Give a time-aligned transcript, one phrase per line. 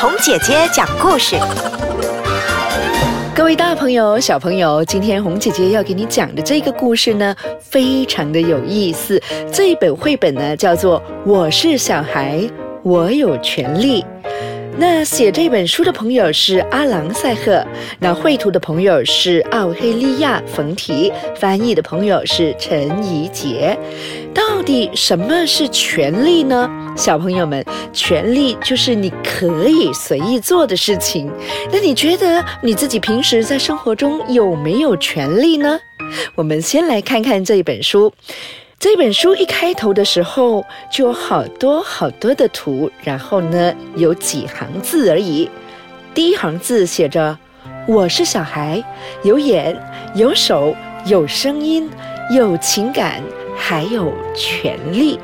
[0.00, 1.36] 红姐姐讲故事。
[3.34, 9.20] 各位大朋友、小朋友，今天红姐姐要给你讲的这个故事呢，非常的有意思。
[9.52, 12.40] 这一本绘本呢，叫做《我是小孩，
[12.82, 14.00] 我有权利》。
[14.78, 17.62] 那写这本书的朋友是阿郎塞赫，
[17.98, 23.78] 那绘图的朋友是奥黑利亚冯提，翻译的朋友是陈怡杰。
[24.32, 26.70] 到底什么是权利呢？
[27.00, 27.64] 小朋友们，
[27.94, 31.32] 权利就是你可以随意做的事情。
[31.72, 35.80] 那你觉得你自己平时在生活中有没有权利呢？
[36.34, 38.12] 我们先来看看这一本书。
[38.78, 45.48] 这本书一开头的时候就有好多好多的图，然后呢有几行字而已。
[46.12, 47.38] 第一行字写着
[47.88, 48.84] ：“我是小孩，
[49.22, 49.74] 有眼
[50.14, 50.76] 有手
[51.06, 51.88] 有声音
[52.30, 53.22] 有情感，
[53.56, 55.18] 还有权利。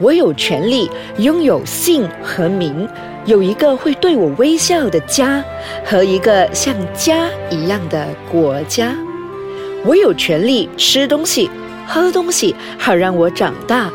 [0.00, 2.88] 我有权利拥有姓和名，
[3.26, 5.44] 有一个会对我微笑的家
[5.84, 8.94] 和一个像家一样的国家。
[9.84, 11.50] 我有权利吃东西。”
[11.90, 13.90] 喝东西好让我长大，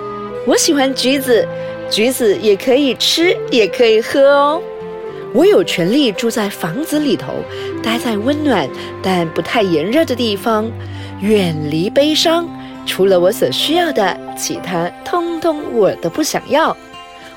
[0.47, 1.47] 我喜欢橘子，
[1.91, 4.59] 橘子也可以吃，也可以喝哦。
[5.31, 7.33] 我有权利住在房子里头，
[7.83, 8.67] 待在温暖
[9.03, 10.71] 但不太炎热的地方，
[11.21, 12.49] 远离悲伤。
[12.85, 16.75] 除了我所需要的，其他通通我都不想要。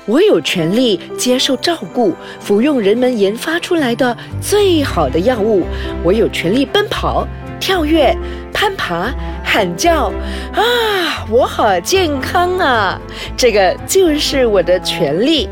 [0.05, 5.63] 我有权利接受照顾，服用人们研发出来的最好的药物。
[6.03, 7.27] 我有权利奔跑。
[7.59, 8.15] 跳跃、
[8.53, 9.11] 攀爬、
[9.43, 10.11] 喊叫，
[10.53, 13.01] 啊，我好健康啊！
[13.35, 15.49] 这个就是我的权利，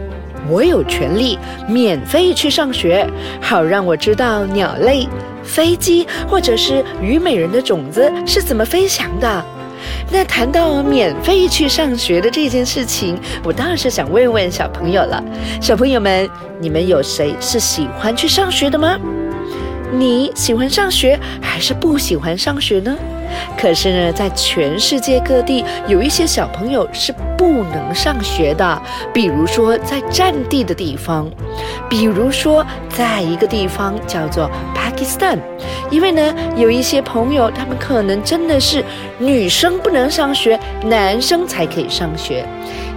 [0.47, 3.09] 我有权利免费去上学，
[3.41, 5.09] 好让我知道鸟类、
[5.43, 9.45] 飞机或者是虞美人的种子是怎么飞翔的。
[10.11, 15.23] 那谈到免费去上学的这件事情，我当然是想问问小朋友了。
[15.61, 16.29] 小朋友们，
[16.59, 18.97] 你们有谁是喜欢去上学的吗？
[19.91, 22.95] 你喜欢上学还是不喜欢上学呢？
[23.57, 28.81] 可是呢，在全世界各地有一些小朋友是不能上学的，
[29.13, 31.29] 比如说在战地的地方，
[31.89, 35.39] 比如说在一个地方叫做 Pakistan，
[35.89, 38.83] 因为呢，有一些朋友他们可能真的是
[39.17, 42.45] 女生不能上学，男生才可以上学，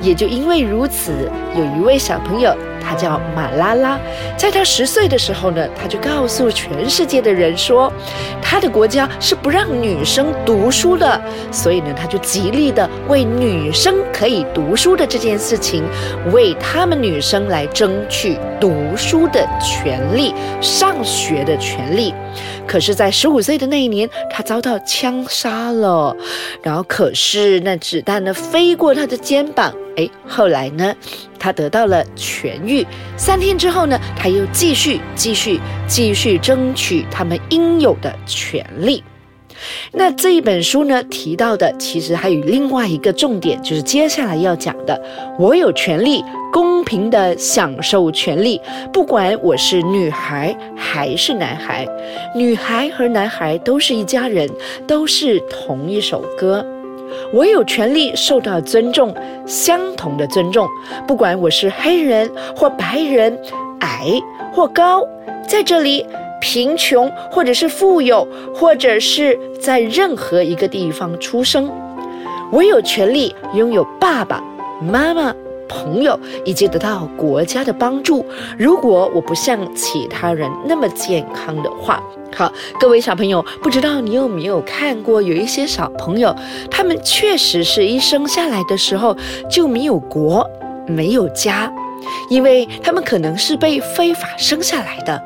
[0.01, 2.55] 也就因为如此，有一位小朋友。
[2.89, 4.01] 他叫马拉拉，
[4.35, 7.93] 在他十岁的时候呢，他就告诉全世界的人说，
[8.41, 11.21] 他的国家是不让女生读书的，
[11.53, 15.85] 所以呢，他就极力的为女生可以读书的这件事情，
[16.33, 22.15] 为他们女生来争取读书的权利、上学的权利。
[22.67, 26.17] 可是，在十五岁的那一年，他遭到枪杀了，
[26.63, 29.71] 然后可是那子弹呢飞过他的肩膀。
[29.97, 30.95] 哎，后来呢，
[31.39, 32.87] 他得到了痊愈。
[33.17, 39.03] 三天之后呢，他又继续、继续、继续争取他们应有的权利。
[39.91, 45.01] 那这一本书呢，提到的其实还有另外一个重点，就是接下来要讲的：
[45.37, 48.61] 我有权利公平的享受权利，
[48.93, 51.85] 不管我是女孩还是男孩，
[52.37, 54.49] 女孩和男孩都是一家人，
[54.87, 56.65] 都是同一首歌。
[57.33, 59.15] 我有权利受到尊重，
[59.47, 60.67] 相同的尊重，
[61.07, 63.39] 不管我是黑人或白人，
[63.81, 64.21] 矮
[64.53, 65.07] 或高，
[65.47, 66.05] 在这里
[66.41, 71.71] 贫穷或者是富有，或者是在任何一个地方出生，
[72.51, 74.43] 我有权利拥有爸爸
[74.81, 75.35] 妈妈。
[75.69, 78.25] 朋友以及得到国家的帮助。
[78.59, 82.03] 如果我不像其他人那么健康的话，
[82.35, 86.35] 好，各位小朋友，不知道你有没有看过，有一些小朋友，
[86.71, 89.17] 他们确实是一生下来的时候
[89.51, 90.49] 就没有国，
[90.87, 91.73] 没有家，
[92.29, 95.23] 因为他们可能是被非法生下来的。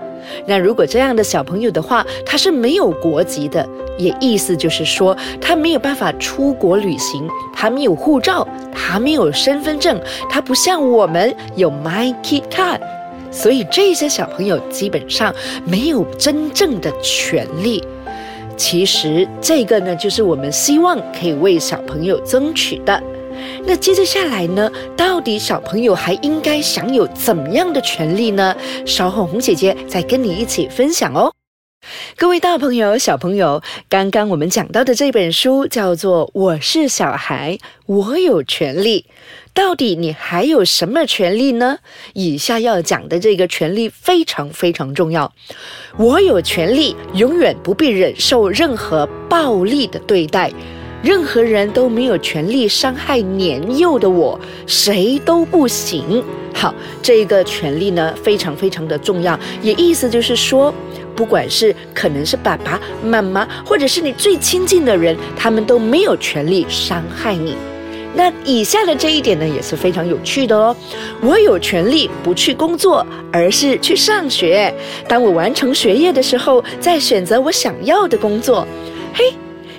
[0.47, 8.47] 那如果这样的小朋友的话，他是没有国籍的，也意思就是说他没有办法出国旅行，他没有护照，
[8.85, 9.99] 他没有身份证，
[10.29, 12.81] 他不像我们有 My Kid Card，
[13.31, 15.33] 所以这些小朋友基本上
[15.65, 17.83] 没有真正的权利。
[18.57, 23.03] 其实这个呢，就是我们希望可以为小朋友争取的。
[23.65, 24.71] 那接着下来呢？
[24.97, 28.55] 到底小朋友还应该享有怎么样的权利呢？
[28.85, 31.33] 稍后红姐姐再跟你一起分享哦。
[32.17, 39.07] 各位大朋友、小朋友，刚刚我们讲到的这本书叫做《我是小孩，我有权利》。
[39.55, 41.79] 到底你还有什么权利呢？
[42.15, 45.35] 以下要讲的这个权利非常非常重要。
[45.99, 50.51] 我有权利永远不必忍受任何暴力的对待。
[51.03, 56.23] 任何人都没有权利伤害年幼的我，谁都不行。
[56.55, 56.73] 好，
[57.03, 60.73] 这个权利呢，非常非常的重要，也意思就是说，
[61.17, 67.57] 不管是可能是爸爸妈妈，或者是你最亲近的人，他们都没有权利伤害你。
[68.15, 70.77] 那以下的这一点呢，也是非常有趣的哦。
[71.23, 74.73] 我有权利不去工作，而是去上学。
[75.09, 78.69] 当我完成学业的时候，再选择我想要的工作。
[79.15, 79.25] 嘿，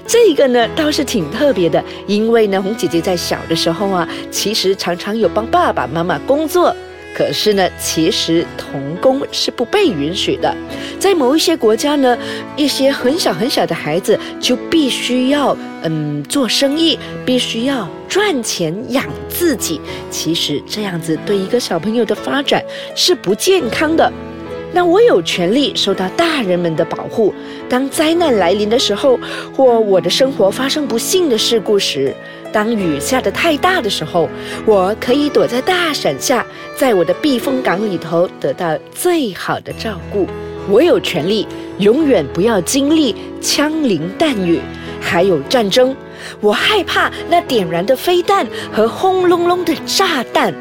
[0.06, 6.76] 这个呢倒是挺特别的，因为呢，红姐姐在小的时候啊，其实常常有帮爸爸妈妈工作。
[7.16, 10.52] 可是呢，其实童工是不被允许的。
[11.00, 12.18] 在某一些国家呢，
[12.56, 19.80] 一些很小很小的孩子就必须要嗯做生意，必须要赚钱养自己。
[20.10, 22.64] 其实这样子对一个小朋友的发展
[22.96, 24.12] 是不健康的。
[24.74, 27.34] 那我有权利受到大人们的保护。
[27.70, 29.20] 当灾难来临的时候，
[29.56, 32.14] 或我的生活发生不幸的事故时，
[32.52, 34.28] 当雨下得太大的时候，
[34.66, 40.28] 我可以躲在大伞下，在我的避风港里头得到最好的照顾。
[40.70, 41.48] 我有权利
[41.78, 44.60] 永远不要经历枪林弹雨，
[45.00, 45.96] 还有战争。
[46.40, 50.54] 我害怕那点燃的飞弹和轰隆隆的炸弹。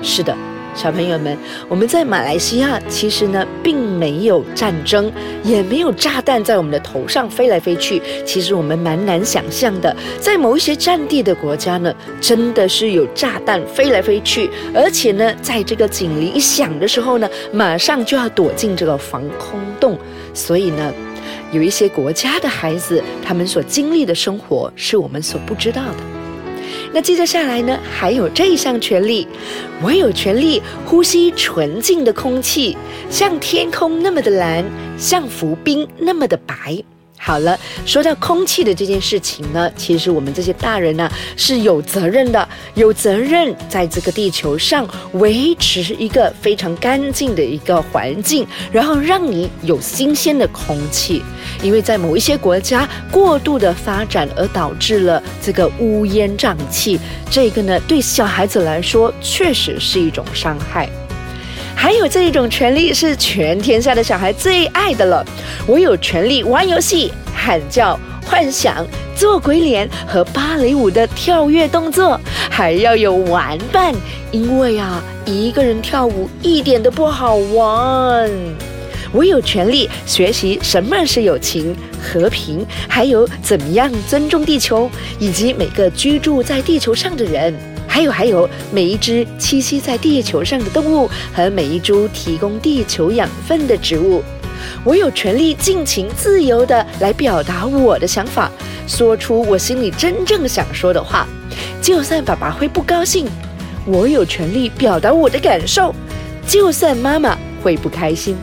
[0.00, 0.36] 是的。
[0.74, 1.36] 小朋友们，
[1.68, 5.12] 我们在马来西亚其实呢，并没有战争，
[5.44, 8.02] 也没有炸弹在我们的头上飞来飞去。
[8.24, 19.98] 其实我们蛮难想象的，在某一些战地的国家呢，真的是有炸弹飞来飞去，而且呢，在这个警铃一响的时候呢，马上就要躲进这个防空洞。
[20.34, 20.92] 所以呢，
[21.52, 26.11] 有一些国家的孩子，他们所经历的生活是我们所不知道的。
[26.92, 29.26] 那接着下来呢，还有这一项权利，
[29.82, 32.76] 我有权利呼吸纯净的空气，
[33.08, 34.64] 像天空那么的蓝，
[34.98, 36.84] 像浮冰那么的白。
[37.24, 51.22] 好了，说到空气的这件事情呢，其实我们这些大人呢是有责任的，有责任在这个地球上维持一个非常干净的一个环境，然后让你有新鲜的空气。
[51.62, 56.98] 因为在某一些国家过度的发展而导致了这个乌烟瘴气，
[57.30, 60.90] 这个呢对小孩子来说确实是一种伤害。
[61.82, 65.26] 还有这一种权利是全天下的小孩最爱的了，
[65.66, 68.86] 我有权利玩游戏、喊叫、幻想、
[69.16, 73.92] 做鬼脸和芭蕾舞的跳跃动作，还要有玩伴，
[74.30, 78.30] 因为啊，一个人跳舞一点都不好玩。
[79.10, 84.88] 我有权利学习什么是友情、和平，还有怎么样尊重地球，
[85.18, 87.52] 以及每个居住在地球上的人。
[87.92, 94.22] 还有还有，每一只栖息在地球上的动物和每一株提供地球养分的植物，
[94.82, 98.50] 我有权利尽情自由的来表达我的想法，
[98.88, 101.28] 说出我心里真正想说的话。
[101.82, 103.26] 就算爸爸会不高兴，
[103.84, 105.94] 我有权利表达我的感受。
[106.46, 108.34] 就算妈妈会不开心。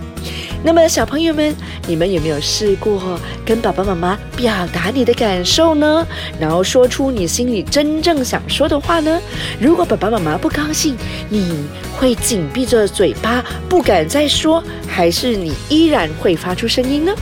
[0.62, 1.56] 那么，小朋友们，
[1.88, 6.06] 你们有没有试过跟爸爸妈妈表达你的感受呢？
[6.40, 9.22] 然后说出你心里真正想说的话呢？
[9.60, 10.98] 如果爸爸妈妈不高兴，
[11.30, 11.66] 你
[11.98, 17.14] 会紧闭着嘴巴不敢再说，还是你依然会发出声音呢？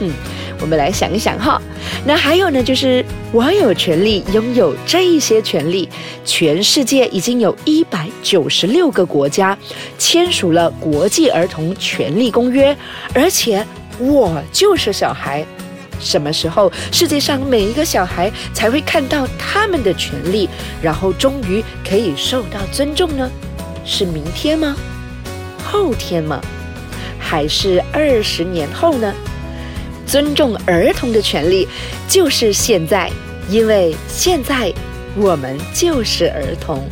[0.00, 0.12] 嗯。
[0.60, 1.60] 我们来想一想哈，
[2.04, 5.88] 那还有呢，就是我有权利拥有这一些权利。
[6.24, 9.56] 全世界已经有一百九十六个国家
[9.98, 12.76] 签署了国际儿童权利公约，
[13.14, 13.64] 而且
[13.98, 15.44] 我就是小孩。
[16.00, 20.48] 什么时候世界上每一个小孩才会看到他们的权利，
[20.80, 23.30] 然后终于可以受到尊重呢？
[23.84, 24.76] 是明天吗？
[25.64, 26.40] 后天吗？
[27.18, 29.12] 还是二十年后呢？
[30.08, 31.68] 尊重儿童的权利
[32.08, 33.10] 就是现在，
[33.50, 34.72] 因为现在
[35.14, 36.82] 我们就是儿童。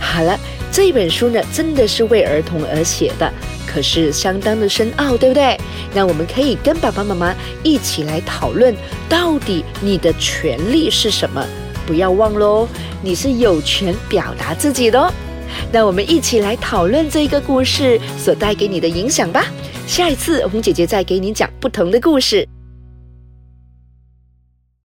[0.00, 0.36] 好了，
[0.72, 3.32] 这本书呢，真的是为儿童而写的，
[3.64, 5.56] 可是相当的深奥，对不对？
[5.94, 8.74] 那我们可以跟爸爸妈妈一起来讨论，
[9.08, 11.46] 到底你的权利是什么？
[11.86, 12.68] 不要忘喽，
[13.02, 15.12] 你是有权表达自己的哦。
[15.72, 19.46] 那我们一起来讨论这个故事所带给你的影响吧。
[19.88, 22.46] 下一次，红姐姐再给你讲不同的故事。